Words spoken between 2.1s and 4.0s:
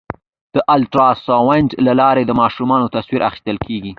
د ماشوم تصویر اخیستل کېږي.